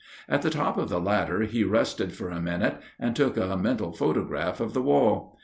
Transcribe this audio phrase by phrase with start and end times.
[0.27, 3.91] At the top of the ladder he rested for a minute and took a mental
[3.91, 5.39] photograph of the wall.